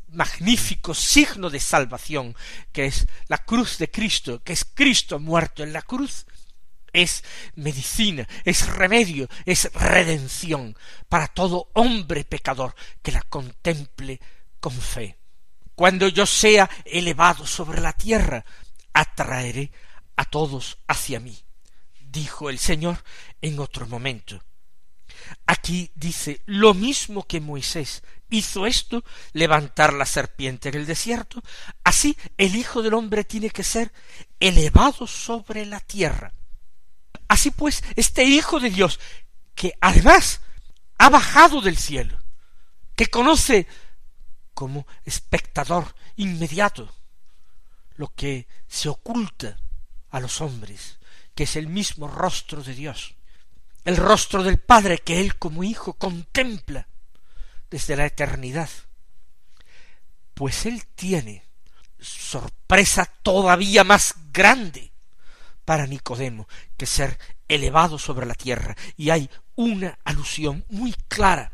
magnífico 0.08 0.94
signo 0.94 1.50
de 1.50 1.60
salvación, 1.60 2.36
que 2.72 2.86
es 2.86 3.06
la 3.28 3.38
cruz 3.38 3.78
de 3.78 3.90
Cristo, 3.90 4.42
que 4.42 4.52
es 4.52 4.64
Cristo 4.64 5.18
muerto 5.18 5.62
en 5.62 5.72
la 5.72 5.82
cruz, 5.82 6.26
es 6.92 7.24
medicina, 7.56 8.26
es 8.44 8.66
remedio, 8.68 9.28
es 9.44 9.72
redención 9.74 10.76
para 11.08 11.26
todo 11.26 11.68
hombre 11.72 12.24
pecador 12.24 12.74
que 13.02 13.12
la 13.12 13.22
contemple 13.22 14.20
con 14.60 14.72
fe. 14.72 15.18
Cuando 15.74 16.08
yo 16.08 16.26
sea 16.26 16.70
elevado 16.84 17.46
sobre 17.46 17.80
la 17.80 17.92
tierra, 17.92 18.44
atraeré 18.92 19.72
a 20.16 20.24
todos 20.24 20.78
hacia 20.86 21.18
mí, 21.20 21.36
dijo 22.00 22.48
el 22.48 22.58
Señor 22.58 23.02
en 23.42 23.58
otro 23.58 23.86
momento. 23.86 24.42
Aquí 25.46 25.90
dice 25.94 26.40
lo 26.46 26.74
mismo 26.74 27.26
que 27.26 27.40
Moisés 27.40 28.02
hizo 28.30 28.66
esto, 28.66 29.04
levantar 29.32 29.92
la 29.92 30.06
serpiente 30.06 30.68
en 30.68 30.76
el 30.76 30.86
desierto, 30.86 31.42
así 31.82 32.16
el 32.36 32.56
Hijo 32.56 32.82
del 32.82 32.94
Hombre 32.94 33.24
tiene 33.24 33.50
que 33.50 33.64
ser 33.64 33.92
elevado 34.40 35.06
sobre 35.06 35.66
la 35.66 35.80
tierra. 35.80 36.34
Así 37.28 37.50
pues, 37.50 37.82
este 37.96 38.24
Hijo 38.24 38.60
de 38.60 38.70
Dios, 38.70 39.00
que 39.54 39.72
además 39.80 40.40
ha 40.98 41.10
bajado 41.10 41.60
del 41.60 41.76
cielo, 41.76 42.18
que 42.96 43.06
conoce 43.06 43.66
como 44.54 44.86
espectador 45.04 45.94
inmediato. 46.16 46.88
Lo 47.96 48.12
que 48.14 48.46
se 48.66 48.88
oculta 48.88 49.58
a 50.10 50.20
los 50.20 50.40
hombres, 50.40 50.98
que 51.34 51.44
es 51.44 51.56
el 51.56 51.66
mismo 51.66 52.08
rostro 52.08 52.62
de 52.62 52.74
Dios, 52.74 53.14
el 53.84 53.96
rostro 53.96 54.42
del 54.42 54.58
Padre 54.58 54.98
que 54.98 55.20
él 55.20 55.36
como 55.36 55.62
hijo 55.62 55.94
contempla 55.94 56.88
desde 57.70 57.96
la 57.96 58.06
eternidad. 58.06 58.70
Pues 60.32 60.66
él 60.66 60.86
tiene 60.94 61.44
sorpresa 62.00 63.04
todavía 63.22 63.84
más 63.84 64.14
grande 64.32 64.92
para 65.64 65.86
Nicodemo 65.86 66.48
que 66.76 66.86
ser 66.86 67.18
elevado 67.48 67.98
sobre 67.98 68.26
la 68.26 68.34
tierra, 68.34 68.76
y 68.96 69.10
hay 69.10 69.30
una 69.54 69.98
alusión 70.04 70.64
muy 70.68 70.92
clara 71.08 71.52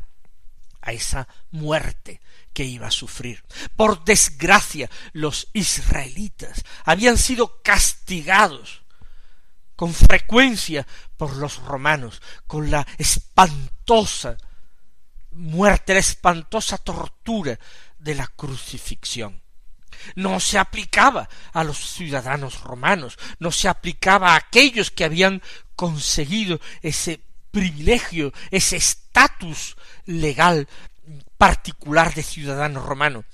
a 0.81 0.93
esa 0.93 1.27
muerte 1.51 2.21
que 2.53 2.63
iba 2.63 2.87
a 2.87 2.91
sufrir. 2.91 3.43
Por 3.75 4.03
desgracia, 4.03 4.89
los 5.13 5.47
israelitas 5.53 6.63
habían 6.83 7.17
sido 7.17 7.61
castigados 7.61 8.81
con 9.75 9.93
frecuencia 9.93 10.85
por 11.17 11.35
los 11.37 11.57
romanos, 11.57 12.21
con 12.45 12.69
la 12.69 12.85
espantosa 12.97 14.37
muerte, 15.31 15.93
la 15.93 15.99
espantosa 15.99 16.77
tortura 16.77 17.57
de 17.97 18.15
la 18.15 18.27
crucifixión. 18.27 19.41
No 20.15 20.39
se 20.39 20.57
aplicaba 20.57 21.29
a 21.53 21.63
los 21.63 21.77
ciudadanos 21.77 22.61
romanos, 22.61 23.17
no 23.39 23.51
se 23.51 23.67
aplicaba 23.67 24.33
a 24.33 24.37
aquellos 24.37 24.91
que 24.91 25.03
habían 25.03 25.41
conseguido 25.75 26.59
ese 26.81 27.21
privilegio, 27.51 28.33
ese 28.49 28.77
estatus 28.77 29.75
legal 30.05 30.67
particular 31.41 32.13
de 32.13 32.21
ciudadano 32.21 32.83
romano. 32.85 33.25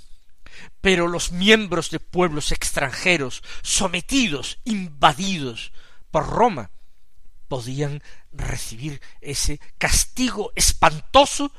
Pero 0.79 1.09
los 1.09 1.33
miembros 1.33 1.89
de 1.89 1.99
pueblos 1.99 2.53
extranjeros, 2.53 3.43
sometidos, 3.63 4.59
invadidos 4.63 5.73
por 6.09 6.25
Roma, 6.25 6.71
podían 7.49 8.01
recibir 8.31 9.01
ese 9.19 9.59
castigo 9.77 10.53
espantoso 10.55 11.51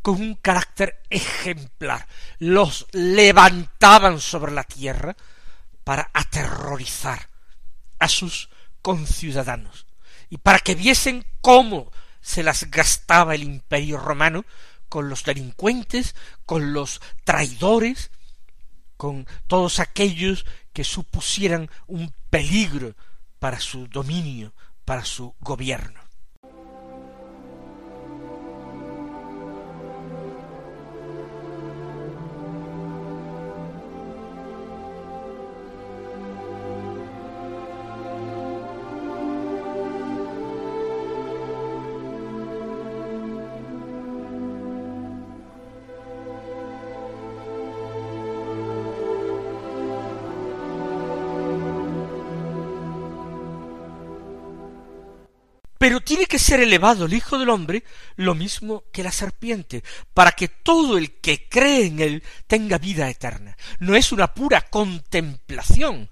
con 0.00 0.20
un 0.20 0.36
carácter 0.36 1.02
ejemplar. 1.10 2.06
Los 2.38 2.86
levantaban 2.92 4.20
sobre 4.20 4.52
la 4.52 4.62
tierra 4.62 5.16
para 5.82 6.08
aterrorizar 6.14 7.30
a 7.98 8.08
sus 8.08 8.48
conciudadanos 8.80 9.86
y 10.30 10.38
para 10.38 10.60
que 10.60 10.76
viesen 10.76 11.26
cómo 11.40 11.90
se 12.20 12.44
las 12.44 12.70
gastaba 12.70 13.34
el 13.34 13.42
imperio 13.42 13.98
romano 13.98 14.44
con 14.94 15.08
los 15.08 15.24
delincuentes, 15.24 16.14
con 16.46 16.72
los 16.72 17.00
traidores, 17.24 18.12
con 18.96 19.26
todos 19.48 19.80
aquellos 19.80 20.46
que 20.72 20.84
supusieran 20.84 21.68
un 21.88 22.14
peligro 22.30 22.94
para 23.40 23.58
su 23.58 23.88
dominio, 23.88 24.54
para 24.84 25.04
su 25.04 25.34
gobierno. 25.40 26.00
Pero 55.84 56.00
tiene 56.00 56.24
que 56.24 56.38
ser 56.38 56.60
elevado 56.60 57.04
el 57.04 57.12
Hijo 57.12 57.36
del 57.36 57.50
Hombre 57.50 57.84
lo 58.16 58.34
mismo 58.34 58.84
que 58.90 59.02
la 59.02 59.12
serpiente, 59.12 59.84
para 60.14 60.32
que 60.32 60.48
todo 60.48 60.96
el 60.96 61.20
que 61.20 61.46
cree 61.46 61.84
en 61.84 62.00
él 62.00 62.22
tenga 62.46 62.78
vida 62.78 63.10
eterna. 63.10 63.54
No 63.80 63.94
es 63.94 64.10
una 64.10 64.32
pura 64.32 64.62
contemplación 64.62 66.08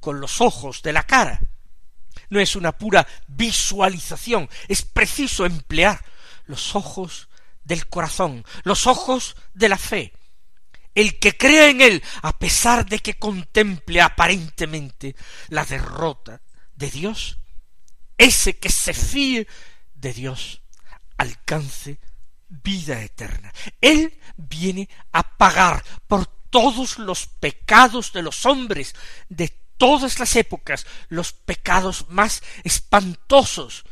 con 0.00 0.20
los 0.20 0.40
ojos 0.40 0.82
de 0.82 0.92
la 0.92 1.04
cara, 1.04 1.40
no 2.30 2.40
es 2.40 2.56
una 2.56 2.72
pura 2.72 3.06
visualización, 3.28 4.50
es 4.66 4.82
preciso 4.82 5.46
emplear 5.46 6.04
los 6.46 6.74
ojos 6.74 7.28
del 7.62 7.86
corazón, 7.86 8.44
los 8.64 8.88
ojos 8.88 9.36
de 9.54 9.68
la 9.68 9.78
fe. 9.78 10.12
El 10.96 11.20
que 11.20 11.36
crea 11.36 11.68
en 11.68 11.80
él, 11.80 12.02
a 12.22 12.36
pesar 12.40 12.86
de 12.86 12.98
que 12.98 13.14
contemple 13.14 14.00
aparentemente 14.00 15.14
la 15.46 15.64
derrota 15.64 16.40
de 16.74 16.90
Dios, 16.90 17.38
ese 18.18 18.58
que 18.58 18.70
se 18.70 18.94
fíe 18.94 19.46
de 19.94 20.12
Dios 20.12 20.62
alcance 21.18 21.98
vida 22.48 23.02
eterna. 23.02 23.52
Él 23.80 24.18
viene 24.36 24.88
a 25.12 25.36
pagar 25.36 25.82
por 26.06 26.26
todos 26.50 26.98
los 26.98 27.26
pecados 27.26 28.12
de 28.12 28.22
los 28.22 28.44
hombres 28.44 28.94
de 29.28 29.48
todas 29.78 30.18
las 30.18 30.36
épocas, 30.36 30.86
los 31.08 31.32
pecados 31.32 32.06
más 32.10 32.42
espantosos. 32.62 33.84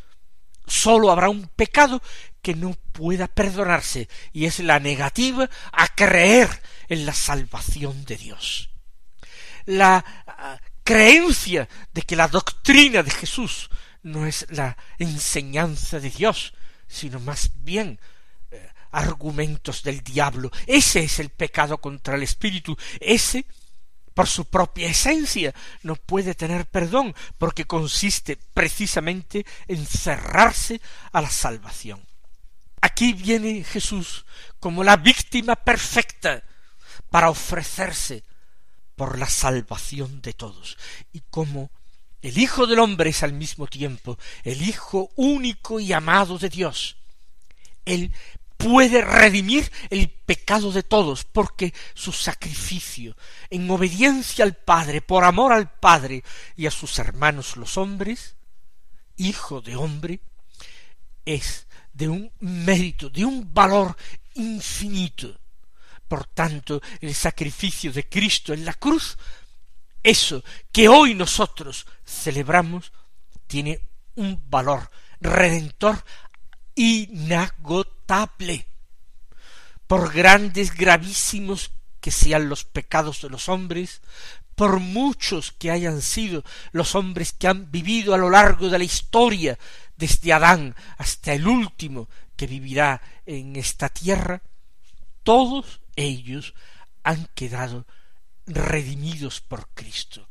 Sólo 0.67 1.11
habrá 1.11 1.31
un 1.31 1.49
pecado 1.49 2.03
que 2.43 2.55
no 2.55 2.77
pueda 2.93 3.27
perdonarse, 3.27 4.09
y 4.33 4.45
es 4.45 4.61
la 4.61 4.79
negativa 4.79 5.49
a 5.73 5.89
creer 5.89 6.49
en 6.89 7.07
la 7.07 7.15
salvación 7.15 8.05
de 8.05 8.17
Dios. 8.17 8.71
La 9.67 10.05
ah, 10.27 10.61
creencia 10.85 11.69
de 11.93 12.03
que 12.03 12.17
la 12.17 12.29
doctrina 12.29 13.03
de 13.03 13.11
Jesús 13.11 13.71
no 14.03 14.27
es 14.27 14.47
la 14.51 14.77
enseñanza 14.99 16.01
de 16.01 16.11
Dios, 16.11 16.55
sino 16.87 17.21
más 17.21 17.51
bien 17.55 18.01
eh, 18.51 18.69
argumentos 18.91 19.83
del 19.83 20.01
diablo. 20.01 20.51
Ese 20.67 21.01
es 21.01 21.19
el 21.19 21.31
pecado 21.31 21.79
contra 21.79 22.17
el 22.17 22.23
espíritu. 22.23 22.77
Ese, 23.01 23.47
por 24.15 24.27
su 24.27 24.47
propia 24.47 24.89
esencia, 24.89 25.55
no 25.83 25.97
puede 25.97 26.35
tener 26.35 26.67
perdón, 26.67 27.15
porque 27.39 27.67
consiste 27.67 28.37
precisamente 28.37 29.47
en 29.69 29.87
cerrarse 29.87 30.81
a 31.13 31.21
la 31.21 31.31
salvación. 31.31 32.05
Aquí 32.81 33.13
viene 33.13 33.63
Jesús 33.63 34.25
como 34.59 34.83
la 34.83 34.97
víctima 34.97 35.55
perfecta 35.57 36.43
para 37.11 37.29
ofrecerse 37.29 38.25
por 38.97 39.19
la 39.19 39.29
salvación 39.29 40.23
de 40.23 40.33
todos 40.33 40.77
y 41.13 41.21
como 41.31 41.71
el 42.23 42.39
Hijo 42.39 42.67
del 42.67 42.79
Hombre 42.79 43.11
es 43.11 43.23
al 43.23 43.33
mismo 43.33 43.67
tiempo 43.67 44.19
el 44.45 44.63
Hijo 44.63 45.11
único 45.17 45.81
y 45.81 45.93
amado 45.93 46.39
de 46.39 46.49
Dios. 46.49 46.97
Él 47.85 48.13
puede 48.61 49.01
redimir 49.01 49.71
el 49.89 50.11
pecado 50.11 50.71
de 50.71 50.83
todos, 50.83 51.25
porque 51.25 51.73
su 51.95 52.13
sacrificio, 52.13 53.17
en 53.49 53.71
obediencia 53.71 54.45
al 54.45 54.55
Padre, 54.55 55.01
por 55.01 55.25
amor 55.25 55.53
al 55.53 55.73
Padre 55.73 56.23
y 56.57 56.67
a 56.67 56.71
sus 56.71 56.99
hermanos 56.99 57.57
los 57.57 57.77
hombres, 57.79 58.37
Hijo 59.17 59.61
de 59.61 59.77
hombre, 59.77 60.21
es 61.27 61.67
de 61.93 62.09
un 62.09 62.33
mérito, 62.41 63.11
de 63.11 63.25
un 63.25 63.53
valor 63.53 63.97
infinito. 64.35 65.39
Por 66.09 66.25
tanto, 66.27 66.81
el 67.01 67.15
sacrificio 67.15 67.93
de 67.93 68.09
Cristo 68.09 68.53
en 68.55 68.65
la 68.65 68.75
cruz 68.75 69.19
eso 70.03 70.43
que 70.73 70.89
hoy 70.89 71.15
nosotros 71.15 71.87
celebramos 72.05 72.93
tiene 73.47 73.81
un 74.15 74.43
valor 74.49 74.91
redentor 75.21 76.05
inagotable. 76.75 78.67
Por 79.87 80.13
grandes, 80.13 80.75
gravísimos 80.75 81.73
que 82.01 82.11
sean 82.11 82.49
los 82.49 82.65
pecados 82.65 83.23
de 83.23 83.29
los 83.29 83.49
hombres, 83.49 84.01
por 84.55 84.79
muchos 84.79 85.53
que 85.53 85.71
hayan 85.71 86.03
sido 86.03 86.45
los 86.73 86.95
hombres 86.95 87.33
que 87.33 87.49
han 87.49 87.71
vivido 87.71 88.15
a 88.15 88.19
lo 88.19 88.31
largo 88.31 88.69
de 88.69 88.79
la 88.79 88.85
historia, 88.85 89.59
desde 89.97 90.33
Adán 90.33 90.75
hasta 90.99 91.33
el 91.33 91.47
último 91.47 92.09
que 92.37 92.47
vivirá 92.47 93.03
en 93.27 93.57
esta 93.57 93.89
tierra, 93.89 94.43
todos 95.23 95.81
ellos 95.97 96.55
han 97.03 97.27
quedado 97.35 97.87
redimidos 98.47 99.41
por 99.41 99.69
Cristo. 99.75 100.29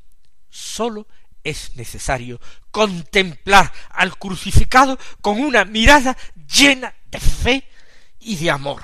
Sólo 0.50 1.08
es 1.43 1.76
necesario 1.76 2.39
contemplar 2.72 3.72
al 3.89 4.17
crucificado 4.17 4.98
con 5.22 5.39
una 5.39 5.65
mirada 5.65 6.17
llena 6.36 6.93
de 7.10 7.19
fe 7.19 7.67
y 8.19 8.36
de 8.36 8.52
amor. 8.52 8.84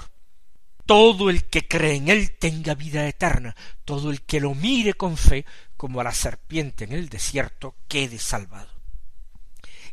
Todo 0.86 1.30
el 1.30 1.46
que 1.46 1.68
cree 1.68 1.96
en 1.96 2.10
él 2.10 2.38
tenga 2.38 2.76
vida 2.76 3.08
eterna, 3.08 3.56
todo 3.86 4.12
el 4.12 4.22
que 4.22 4.40
lo 4.40 4.54
mire 4.54 4.94
con 4.94 5.18
fe, 5.18 5.46
como 5.78 6.00
a 6.00 6.04
la 6.04 6.14
serpiente 6.14 6.84
en 6.84 6.94
el 6.94 7.10
desierto, 7.10 7.76
quede 7.88 8.20
salvado. 8.20 8.70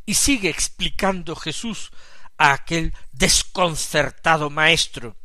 Y 0.05 0.15
sigue 0.15 0.51
explicando 0.51 1.35
Jesús 1.35 1.93
a 2.37 2.53
aquel 2.53 2.95
desconcertado 3.13 4.51
maestro, 4.51 5.17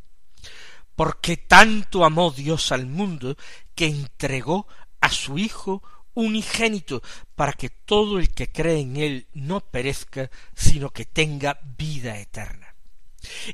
porque 0.96 1.36
tanto 1.36 2.04
amó 2.04 2.30
Dios 2.30 2.72
al 2.72 2.86
mundo 2.86 3.36
que 3.78 3.86
entregó 3.86 4.66
a 5.00 5.08
su 5.08 5.38
Hijo 5.38 5.84
unigénito, 6.12 7.00
para 7.36 7.52
que 7.52 7.70
todo 7.70 8.18
el 8.18 8.34
que 8.34 8.50
cree 8.50 8.80
en 8.80 8.96
él 8.96 9.28
no 9.34 9.60
perezca, 9.60 10.32
sino 10.52 10.90
que 10.90 11.04
tenga 11.04 11.60
vida 11.76 12.18
eterna. 12.18 12.74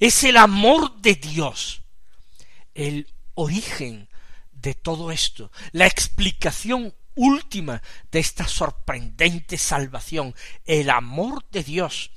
Es 0.00 0.24
el 0.24 0.38
amor 0.38 0.96
de 1.02 1.16
Dios 1.16 1.82
el 2.72 3.06
origen 3.34 4.08
de 4.50 4.72
todo 4.72 5.12
esto, 5.12 5.52
la 5.72 5.86
explicación 5.86 6.94
última 7.14 7.82
de 8.10 8.20
esta 8.20 8.48
sorprendente 8.48 9.58
salvación, 9.58 10.34
el 10.64 10.88
amor 10.88 11.44
de 11.50 11.64
Dios 11.64 12.12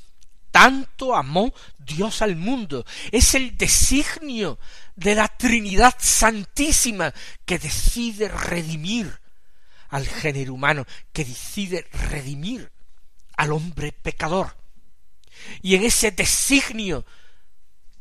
tanto 0.52 1.16
amó 1.16 1.54
Dios 1.78 2.22
al 2.22 2.36
mundo. 2.36 2.86
Es 3.12 3.36
el 3.36 3.58
designio 3.58 4.60
de 4.96 5.16
la 5.16 5.28
Trinidad 5.28 5.96
Santísima 6.00 7.14
que 7.46 7.60
decide 7.60 8.28
redimir 8.28 9.20
al 9.90 10.06
género 10.08 10.54
humano, 10.54 10.86
que 11.14 11.24
decide 11.24 11.88
redimir 11.92 12.72
al 13.38 13.52
hombre 13.52 13.92
pecador. 13.92 14.58
Y 15.62 15.76
en 15.76 15.84
ese 15.84 16.12
designio 16.12 17.06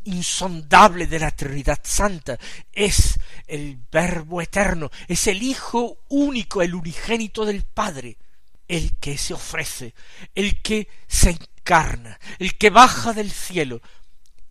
insondable 0.05 1.07
de 1.07 1.19
la 1.19 1.31
Trinidad 1.31 1.81
Santa 1.83 2.39
es 2.73 3.19
el 3.47 3.79
Verbo 3.91 4.41
eterno, 4.41 4.91
es 5.09 5.27
el 5.27 5.43
Hijo 5.43 5.99
único, 6.09 6.63
el 6.63 6.75
unigénito 6.75 7.45
del 7.45 7.65
Padre, 7.65 8.17
el 8.69 8.97
que 8.99 9.19
se 9.19 9.35
ofrece, 9.35 9.95
el 10.35 10.63
que 10.63 10.89
se 11.07 11.37
el 12.39 12.57
que 12.57 12.71
baja 12.71 13.13
del 13.13 13.31
cielo 13.31 13.83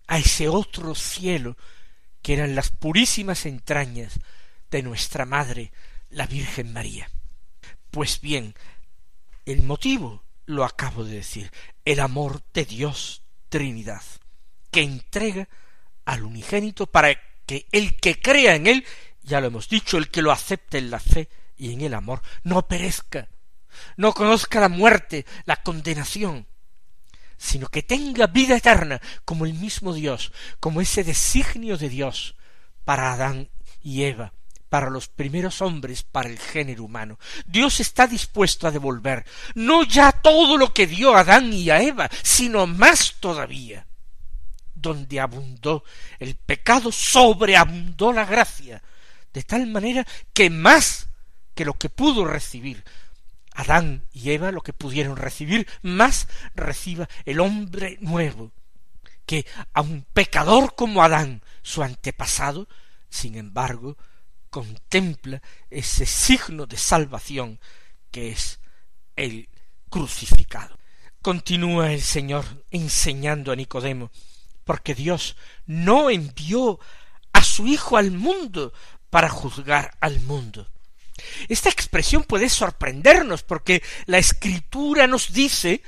a 0.08 0.17
ese 0.17 0.49
otro 0.49 0.95
cielo 0.95 1.56
que 2.21 2.34
eran 2.34 2.56
las 2.56 2.71
purísimas 2.71 3.45
entrañas 3.45 4.19
de 4.69 4.82
nuestra 4.84 5.25
Madre, 5.25 5.71
la 6.10 6.28
Virgen 6.28 6.73
María. 6.73 7.10
Pues 7.91 8.19
bien, 8.19 8.56
el 9.45 9.62
motivo 9.62 10.23
lo 10.45 10.65
acabo 10.65 11.04
de 11.04 11.15
decir, 11.15 11.51
el 11.86 11.99
amor 11.99 12.41
de 12.54 12.65
Dios 12.65 13.23
Trinidad, 13.49 14.04
que 14.71 14.82
entrega 14.82 15.47
al 16.04 16.23
unigénito 16.23 16.88
para 16.88 17.13
que 17.45 17.67
el 17.71 17.95
que 17.97 18.19
crea 18.19 18.56
en 18.56 18.67
él, 18.67 18.86
ya 19.23 19.39
lo 19.39 19.47
hemos 19.47 19.69
dicho, 19.69 19.97
el 19.97 20.10
que 20.10 20.21
lo 20.21 20.32
acepte 20.32 20.78
en 20.78 20.91
la 20.91 20.99
fe 20.99 21.30
y 21.58 21.71
en 21.73 21.82
el 21.82 21.93
amor, 21.93 22.21
no 22.43 22.67
perezca, 22.67 23.30
no 23.95 24.13
conozca 24.13 24.60
la 24.60 24.69
muerte, 24.69 25.25
la 25.45 25.63
condenación, 25.63 26.47
sino 27.38 27.67
que 27.67 27.84
tenga 27.84 28.28
vida 28.28 28.58
eterna 28.58 29.02
como 29.24 29.45
el 29.45 29.54
mismo 29.54 29.93
Dios, 29.93 30.32
como 30.60 30.82
ese 30.82 31.04
designio 31.04 31.78
de 31.78 31.89
Dios 31.89 32.36
para 32.84 33.13
Adán 33.13 33.50
y 33.82 34.04
Eva, 34.04 34.34
para 34.69 34.89
los 34.89 35.08
primeros 35.08 35.62
hombres, 35.62 36.04
para 36.04 36.30
el 36.30 36.39
género 36.39 36.84
humano. 36.84 37.19
Dios 37.45 37.80
está 37.80 38.08
dispuesto 38.08 38.67
a 38.67 38.71
devolver 38.71 39.26
no 39.54 39.84
ya 39.84 40.12
todo 40.12 40.58
lo 40.58 40.74
que 40.74 40.88
dio 40.88 41.15
a 41.15 41.21
Adán 41.21 41.54
y 41.54 41.69
a 41.69 41.82
Eva, 41.82 42.10
sino 42.24 42.67
más 42.67 43.15
todavía. 43.19 43.86
Donde 44.74 45.19
abundó 45.19 45.84
el 46.19 46.36
pecado, 46.36 46.91
sobreabundó 46.91 48.12
la 48.13 48.26
gracia, 48.26 48.84
de 49.34 49.43
tal 49.43 49.65
manera 49.67 50.06
que 50.34 50.50
más 50.50 51.08
que 51.56 51.65
lo 51.65 51.74
que 51.74 51.89
pudo 51.89 52.26
recibir 52.26 52.84
Adán 53.56 54.06
y 54.12 54.32
Eva, 54.32 54.52
lo 54.52 54.62
que 54.62 54.74
pudieron 54.74 55.15
recibir, 55.15 55.68
más 55.82 56.28
reciba 56.54 57.08
el 57.24 57.39
hombre 57.39 57.98
nuevo, 58.02 58.52
que 59.26 59.46
a 59.74 59.82
un 59.82 60.06
pecador 60.13 60.76
como 60.76 61.02
Adán, 61.02 61.41
su 61.62 61.82
antepasado, 61.82 62.68
sin 63.10 63.36
embargo, 63.38 63.98
contempla 64.50 65.41
ese 65.70 66.06
signo 66.06 66.65
de 66.65 66.78
salvación 66.78 67.60
que 68.12 68.30
es 68.30 68.60
el 69.15 69.50
crucificado. 69.89 70.78
Continúa 71.22 71.94
el 71.94 72.02
Señor 72.02 72.65
enseñando 72.72 73.52
a 73.52 73.56
Nicodemo, 73.56 74.12
porque 74.63 74.94
Dios 74.94 75.38
no 75.65 76.10
envió 76.10 76.80
a 77.32 77.44
su 77.44 77.68
Hijo 77.68 77.98
al 77.98 78.12
mundo 78.12 78.74
para 79.10 79.30
juzgar 79.30 79.98
al 80.02 80.20
mundo. 80.22 80.70
Esta 81.47 81.69
expresión 81.69 82.23
puede 82.23 82.49
sorprendernos 82.49 83.43
porque 83.43 83.82
la 84.06 84.17
Escritura 84.17 85.08
nos 85.08 85.32
dice 85.32 85.82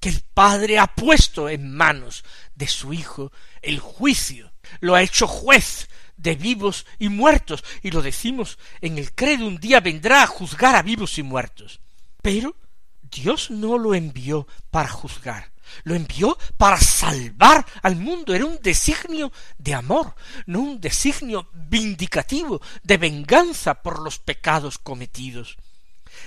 que 0.00 0.08
el 0.08 0.22
Padre 0.34 0.78
ha 0.78 0.88
puesto 0.88 1.48
en 1.48 1.72
manos 1.74 2.24
de 2.54 2.66
su 2.66 2.92
Hijo 2.92 3.32
el 3.60 3.78
juicio, 3.78 4.52
lo 4.80 4.94
ha 4.94 5.02
hecho 5.02 5.26
juez 5.26 5.88
de 6.16 6.34
vivos 6.34 6.86
y 6.98 7.08
muertos, 7.08 7.64
y 7.82 7.90
lo 7.90 8.02
decimos 8.02 8.58
en 8.80 8.98
el 8.98 9.12
credo, 9.12 9.46
un 9.46 9.58
día 9.58 9.80
vendrá 9.80 10.22
a 10.22 10.26
juzgar 10.26 10.74
a 10.74 10.82
vivos 10.82 11.18
y 11.18 11.22
muertos. 11.22 11.80
Pero 12.20 12.56
Dios 13.02 13.50
no 13.50 13.78
lo 13.78 13.94
envió 13.94 14.46
para 14.70 14.88
juzgar, 14.88 15.51
lo 15.84 15.94
envió 15.94 16.36
para 16.56 16.78
salvar 16.78 17.64
al 17.82 17.96
mundo. 17.96 18.34
Era 18.34 18.44
un 18.44 18.58
designio 18.62 19.32
de 19.58 19.74
amor, 19.74 20.14
no 20.46 20.60
un 20.60 20.80
designio 20.80 21.48
vindicativo 21.52 22.60
de 22.82 22.96
venganza 22.96 23.82
por 23.82 24.00
los 24.00 24.18
pecados 24.18 24.78
cometidos. 24.78 25.56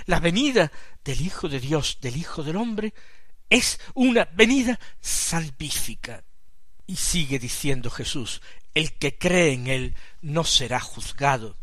La 0.06 0.20
venida 0.20 0.72
del 1.04 1.20
Hijo 1.20 1.48
de 1.48 1.60
Dios, 1.60 1.98
del 2.00 2.16
Hijo 2.16 2.42
del 2.42 2.56
hombre, 2.56 2.92
es 3.48 3.80
una 3.94 4.24
venida 4.24 4.78
salvífica. 5.00 6.24
Y 6.86 6.96
sigue 6.96 7.38
diciendo 7.38 7.90
Jesús, 7.90 8.40
el 8.74 8.92
que 8.92 9.16
cree 9.16 9.52
en 9.52 9.66
él 9.66 9.94
no 10.22 10.44
será 10.44 10.80
juzgado. 10.80 11.56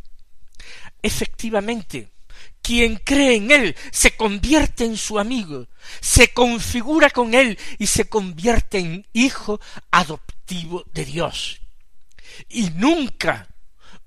Efectivamente, 1.02 2.12
quien 2.63 2.95
cree 2.95 3.36
en 3.36 3.52
él 3.52 3.76
se 3.91 4.15
convierte 4.15 4.86
en 4.86 4.97
su 4.97 5.19
amigo, 5.19 5.67
se 6.02 6.34
configura 6.34 7.12
con 7.12 7.36
él 7.36 7.60
y 7.78 7.88
se 7.88 8.08
convierte 8.10 8.80
en 8.80 9.06
hijo 9.13 9.60
adoptivo 9.91 10.84
de 10.93 11.06
Dios. 11.06 11.62
Y 12.49 12.69
nunca 12.71 13.47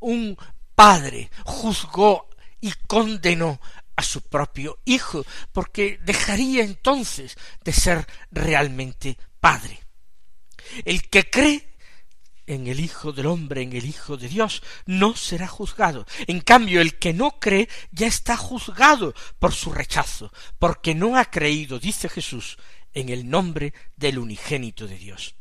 un 0.00 0.36
padre 0.74 1.30
juzgó 1.44 2.28
y 2.60 2.72
condenó 2.88 3.60
a 3.94 4.02
su 4.02 4.22
propio 4.22 4.78
hijo, 4.84 5.24
porque 5.52 6.00
dejaría 6.02 6.64
entonces 6.64 7.36
de 7.62 7.72
ser 7.72 8.06
realmente 8.30 9.18
padre. 9.38 9.78
El 10.84 11.08
que 11.08 11.28
cree 11.30 11.75
en 12.46 12.66
el 12.66 12.80
Hijo 12.80 13.12
del 13.12 13.26
hombre, 13.26 13.62
en 13.62 13.72
el 13.72 13.84
Hijo 13.84 14.16
de 14.16 14.28
Dios, 14.28 14.62
no 14.86 15.16
será 15.16 15.48
juzgado. 15.48 16.06
En 16.26 16.40
cambio, 16.40 16.80
el 16.80 16.98
que 16.98 17.12
no 17.12 17.38
cree 17.38 17.68
ya 17.90 18.06
está 18.06 18.36
juzgado 18.36 19.14
por 19.38 19.52
su 19.52 19.72
rechazo, 19.72 20.32
porque 20.58 20.94
no 20.94 21.16
ha 21.16 21.26
creído, 21.26 21.78
dice 21.78 22.08
Jesús, 22.08 22.58
en 22.94 23.08
el 23.08 23.28
nombre 23.28 23.74
del 23.96 24.18
unigénito 24.18 24.86
de 24.86 24.96
Dios. 24.96 25.34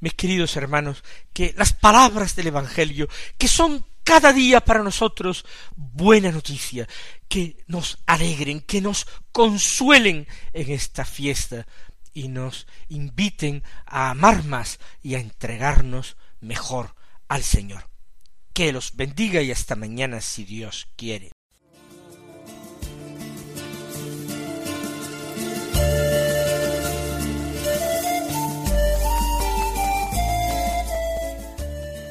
Mis 0.00 0.14
queridos 0.14 0.56
hermanos, 0.56 1.04
que 1.32 1.54
las 1.56 1.72
palabras 1.72 2.34
del 2.34 2.48
Evangelio, 2.48 3.08
que 3.38 3.46
son 3.46 3.86
cada 4.02 4.32
día 4.32 4.60
para 4.60 4.82
nosotros 4.82 5.44
buena 5.76 6.32
noticia, 6.32 6.88
que 7.28 7.56
nos 7.68 7.98
alegren, 8.06 8.60
que 8.60 8.80
nos 8.80 9.06
consuelen 9.30 10.26
en 10.52 10.70
esta 10.72 11.04
fiesta 11.04 11.66
y 12.12 12.28
nos 12.28 12.66
inviten 12.88 13.62
a 13.86 14.10
amar 14.10 14.44
más 14.44 14.80
y 15.02 15.14
a 15.14 15.20
entregarnos 15.20 16.16
mejor 16.42 16.94
al 17.28 17.42
Señor. 17.42 17.88
Que 18.52 18.72
los 18.72 18.96
bendiga 18.96 19.40
y 19.40 19.50
hasta 19.50 19.76
mañana 19.76 20.20
si 20.20 20.44
Dios 20.44 20.88
quiere. 20.96 21.30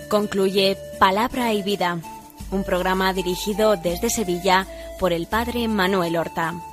Concluye 0.10 0.76
Palabra 1.00 1.54
y 1.54 1.64
Vida, 1.64 2.02
un 2.52 2.66
programa 2.66 3.14
dirigido 3.14 3.78
desde 3.78 4.10
Sevilla 4.10 4.68
por 5.00 5.14
el 5.14 5.26
Padre 5.28 5.70
Manuel 5.70 6.18
Horta. 6.18 6.71